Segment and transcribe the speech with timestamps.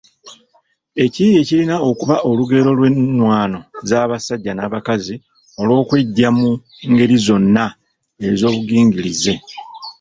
[1.03, 3.59] Ekiyiiye kirina okuba olugerero lw’ennwaano
[3.89, 5.15] z’abasajja n’abakazi
[5.59, 6.49] olw’okweggya mu
[6.89, 7.65] ngeri zonna
[8.27, 9.33] ez’obungigiriza.